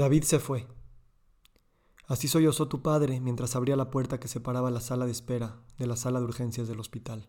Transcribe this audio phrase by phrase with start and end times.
[0.00, 0.66] David se fue.
[2.06, 5.86] Así sollozó tu padre mientras abría la puerta que separaba la sala de espera de
[5.86, 7.28] la sala de urgencias del hospital.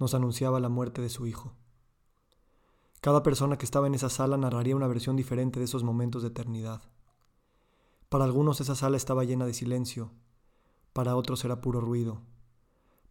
[0.00, 1.54] Nos anunciaba la muerte de su hijo.
[3.00, 6.30] Cada persona que estaba en esa sala narraría una versión diferente de esos momentos de
[6.30, 6.82] eternidad.
[8.08, 10.10] Para algunos esa sala estaba llena de silencio,
[10.92, 12.22] para otros era puro ruido,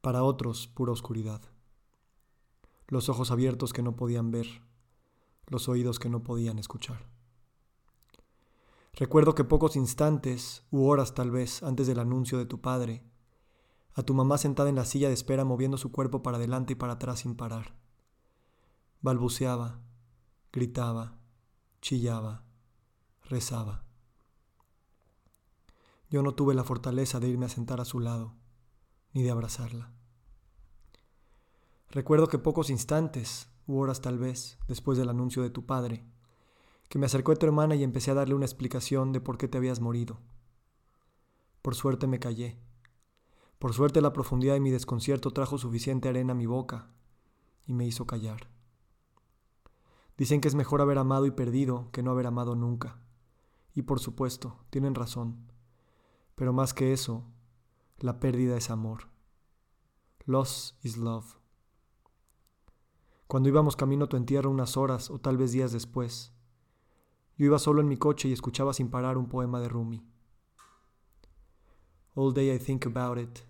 [0.01, 1.39] para otros pura oscuridad.
[2.89, 4.47] Los ojos abiertos que no podían ver,
[5.47, 7.13] los oídos que no podían escuchar.
[8.95, 13.03] Recuerdo que pocos instantes, u horas tal vez, antes del anuncio de tu padre,
[13.95, 16.75] a tu mamá sentada en la silla de espera moviendo su cuerpo para adelante y
[16.75, 17.75] para atrás sin parar.
[19.01, 19.81] Balbuceaba,
[20.51, 21.17] gritaba,
[21.81, 22.45] chillaba,
[23.23, 23.83] rezaba.
[26.11, 28.35] Yo no tuve la fortaleza de irme a sentar a su lado,
[29.13, 29.91] ni de abrazarla.
[31.89, 36.05] Recuerdo que pocos instantes, u horas tal vez, después del anuncio de tu padre,
[36.93, 39.47] que me acercó a tu hermana y empecé a darle una explicación de por qué
[39.47, 40.19] te habías morido.
[41.63, 42.59] Por suerte me callé.
[43.57, 46.91] Por suerte la profundidad de mi desconcierto trajo suficiente arena a mi boca
[47.65, 48.47] y me hizo callar.
[50.19, 52.99] Dicen que es mejor haber amado y perdido que no haber amado nunca.
[53.73, 55.51] Y por supuesto, tienen razón.
[56.35, 57.23] Pero más que eso,
[57.97, 59.09] la pérdida es amor.
[60.25, 61.39] Loss is love.
[63.25, 66.33] Cuando íbamos camino a tu entierro unas horas o tal vez días después,
[67.43, 70.01] yo iba solo en mi coche y escuchaba sin parar un poema de Rumi.
[72.15, 73.43] All day I think about it,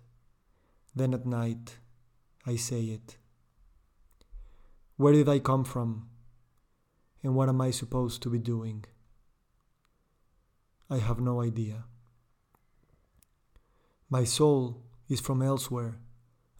[0.96, 1.78] then at night
[2.44, 3.18] I say it.
[4.96, 6.08] Where did I come from?
[7.22, 8.84] And what am I supposed to be doing?
[10.90, 11.84] I have no idea.
[14.10, 15.98] My soul is from elsewhere,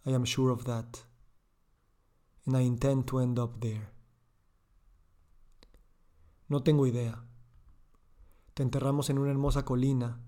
[0.05, 1.03] I am sure of that,
[2.45, 3.94] and I intend to end up there.
[6.47, 7.25] No tengo idea.
[8.53, 10.21] Te enterramos en una hermosa colina,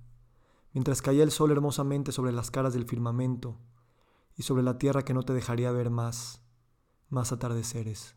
[0.73, 3.59] mientras caía el sol hermosamente sobre las caras del firmamento
[4.35, 6.41] y sobre la tierra que no te dejaría ver más,
[7.09, 8.15] más atardeceres.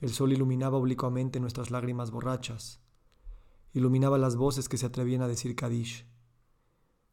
[0.00, 2.80] El sol iluminaba oblicuamente nuestras lágrimas borrachas,
[3.72, 6.06] iluminaba las voces que se atrevían a decir Kadish,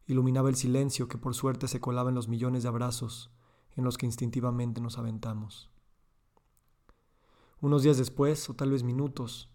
[0.05, 3.31] iluminaba el silencio que por suerte se colaba en los millones de abrazos
[3.75, 5.71] en los que instintivamente nos aventamos.
[7.59, 9.49] Unos días después, o tal vez minutos,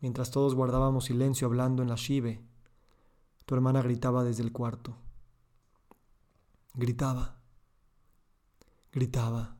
[0.00, 2.44] mientras todos guardábamos silencio hablando en la shive,
[3.46, 4.96] tu hermana gritaba desde el cuarto.
[6.74, 7.40] Gritaba.
[8.92, 9.56] Gritaba.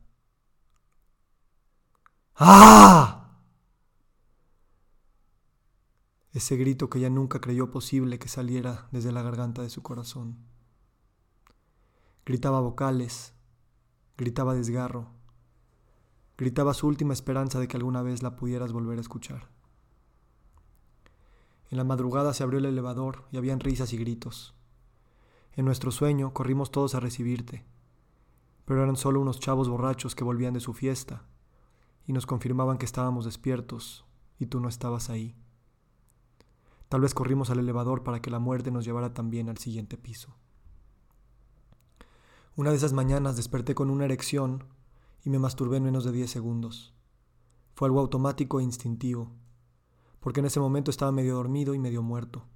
[2.35, 3.37] ¡Ah!
[6.33, 10.37] Ese grito que ella nunca creyó posible que saliera desde la garganta de su corazón.
[12.25, 13.33] Gritaba vocales,
[14.15, 15.11] gritaba desgarro,
[16.41, 19.47] Gritaba su última esperanza de que alguna vez la pudieras volver a escuchar.
[21.69, 24.55] En la madrugada se abrió el elevador y habían risas y gritos.
[25.53, 27.63] En nuestro sueño corrimos todos a recibirte,
[28.65, 31.27] pero eran solo unos chavos borrachos que volvían de su fiesta
[32.07, 34.03] y nos confirmaban que estábamos despiertos
[34.39, 35.35] y tú no estabas ahí.
[36.89, 40.35] Tal vez corrimos al elevador para que la muerte nos llevara también al siguiente piso.
[42.55, 44.63] Una de esas mañanas desperté con una erección
[45.23, 46.93] y me masturbé en menos de 10 segundos.
[47.73, 49.31] Fue algo automático e instintivo,
[50.19, 52.47] porque en ese momento estaba medio dormido y medio muerto.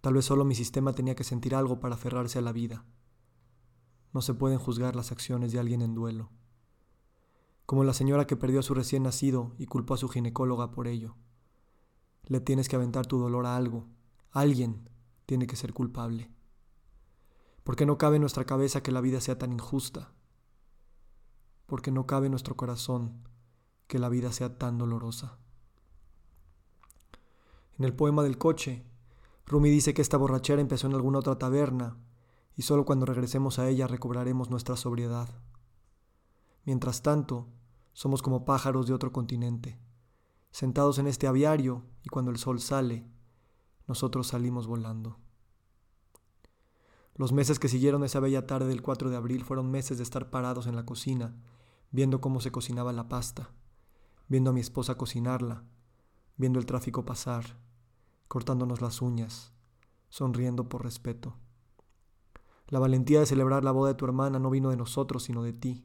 [0.00, 2.84] Tal vez solo mi sistema tenía que sentir algo para aferrarse a la vida.
[4.12, 6.30] No se pueden juzgar las acciones de alguien en duelo.
[7.66, 10.88] Como la señora que perdió a su recién nacido y culpó a su ginecóloga por
[10.88, 11.16] ello.
[12.24, 13.86] Le tienes que aventar tu dolor a algo.
[14.30, 14.88] Alguien
[15.26, 16.30] tiene que ser culpable.
[17.64, 20.12] Porque no cabe en nuestra cabeza que la vida sea tan injusta
[21.68, 23.28] porque no cabe en nuestro corazón
[23.88, 25.36] que la vida sea tan dolorosa.
[27.78, 28.86] En el poema del coche,
[29.46, 31.98] Rumi dice que esta borrachera empezó en alguna otra taberna
[32.56, 35.28] y solo cuando regresemos a ella recobraremos nuestra sobriedad.
[36.64, 37.48] Mientras tanto,
[37.92, 39.78] somos como pájaros de otro continente,
[40.50, 43.06] sentados en este aviario y cuando el sol sale,
[43.86, 45.18] nosotros salimos volando.
[47.14, 50.30] Los meses que siguieron esa bella tarde del 4 de abril fueron meses de estar
[50.30, 51.36] parados en la cocina
[51.90, 53.50] viendo cómo se cocinaba la pasta,
[54.28, 55.64] viendo a mi esposa cocinarla,
[56.36, 57.56] viendo el tráfico pasar,
[58.28, 59.52] cortándonos las uñas,
[60.08, 61.36] sonriendo por respeto.
[62.68, 65.54] La valentía de celebrar la boda de tu hermana no vino de nosotros, sino de
[65.54, 65.84] ti.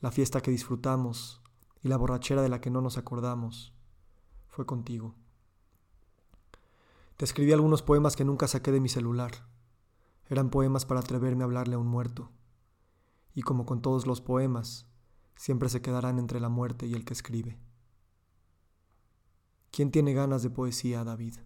[0.00, 1.42] La fiesta que disfrutamos
[1.82, 3.74] y la borrachera de la que no nos acordamos
[4.48, 5.14] fue contigo.
[7.16, 9.46] Te escribí algunos poemas que nunca saqué de mi celular.
[10.28, 12.30] Eran poemas para atreverme a hablarle a un muerto.
[13.34, 14.86] Y como con todos los poemas,
[15.36, 17.58] siempre se quedarán entre la muerte y el que escribe.
[19.70, 21.36] ¿Quién tiene ganas de poesía, David?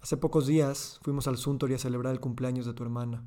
[0.00, 3.24] Hace pocos días fuimos al Suntory a celebrar el cumpleaños de tu hermana.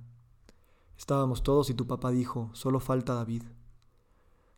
[0.98, 3.44] Estábamos todos y tu papá dijo, solo falta David.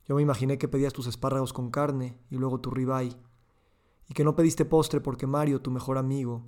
[0.06, 3.18] Yo me imaginé que pedías tus espárragos con carne y luego tu ribeye,
[4.10, 6.46] y que no pediste postre porque Mario, tu mejor amigo,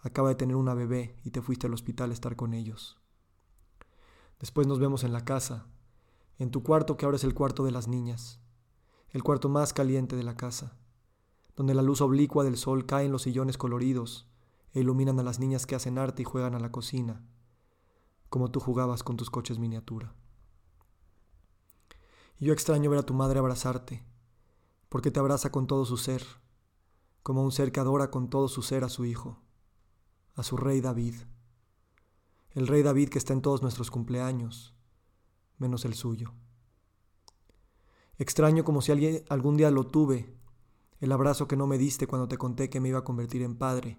[0.00, 2.96] acaba de tener una bebé y te fuiste al hospital a estar con ellos.
[4.40, 5.66] Después nos vemos en la casa,
[6.38, 8.40] en tu cuarto que ahora es el cuarto de las niñas,
[9.10, 10.76] el cuarto más caliente de la casa,
[11.56, 14.28] donde la luz oblicua del sol cae en los sillones coloridos
[14.72, 17.24] e iluminan a las niñas que hacen arte y juegan a la cocina,
[18.28, 20.14] como tú jugabas con tus coches miniatura.
[22.40, 24.04] Y yo extraño ver a tu madre abrazarte,
[24.88, 26.24] porque te abraza con todo su ser,
[27.22, 29.38] como un ser que adora con todo su ser a su hijo,
[30.34, 31.14] a su rey David,
[32.50, 34.73] el rey David que está en todos nuestros cumpleaños,
[35.58, 36.32] menos el suyo.
[38.18, 40.34] Extraño como si alguien, algún día lo tuve,
[41.00, 43.56] el abrazo que no me diste cuando te conté que me iba a convertir en
[43.56, 43.98] padre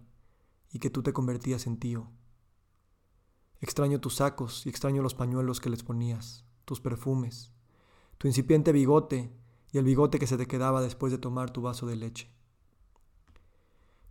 [0.71, 2.09] y que tú te convertías en tío.
[3.61, 7.53] Extraño tus sacos y extraño los pañuelos que les ponías, tus perfumes,
[8.17, 9.31] tu incipiente bigote
[9.71, 12.31] y el bigote que se te quedaba después de tomar tu vaso de leche.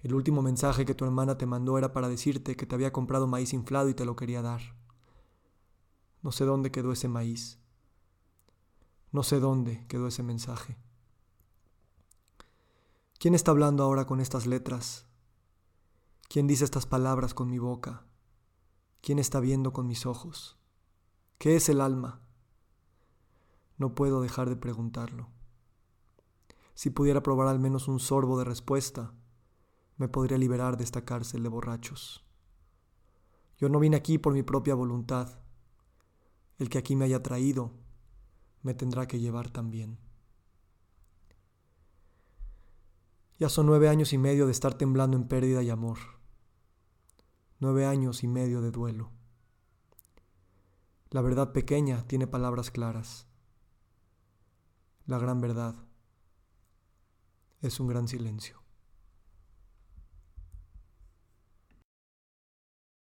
[0.02, 3.26] El último mensaje que tu hermana te mandó era para decirte que te había comprado
[3.26, 4.60] maíz inflado y te lo quería dar.
[6.24, 7.58] No sé dónde quedó ese maíz.
[9.12, 10.78] No sé dónde quedó ese mensaje.
[13.18, 15.06] ¿Quién está hablando ahora con estas letras?
[16.30, 18.06] ¿Quién dice estas palabras con mi boca?
[19.02, 20.56] ¿Quién está viendo con mis ojos?
[21.36, 22.22] ¿Qué es el alma?
[23.76, 25.28] No puedo dejar de preguntarlo.
[26.72, 29.12] Si pudiera probar al menos un sorbo de respuesta,
[29.98, 32.24] me podría liberar de esta cárcel de borrachos.
[33.58, 35.43] Yo no vine aquí por mi propia voluntad.
[36.58, 37.72] El que aquí me haya traído,
[38.62, 39.98] me tendrá que llevar también.
[43.38, 45.98] Ya son nueve años y medio de estar temblando en pérdida y amor.
[47.58, 49.10] Nueve años y medio de duelo.
[51.10, 53.26] La verdad pequeña tiene palabras claras.
[55.06, 55.74] La gran verdad
[57.60, 58.63] es un gran silencio.